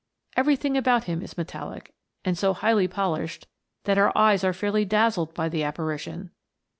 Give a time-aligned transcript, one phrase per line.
[0.35, 1.93] Everything about him is metallic,
[2.25, 3.45] and so highly polished,
[3.83, 6.31] that our eyes are fairly dazzled by the apparition.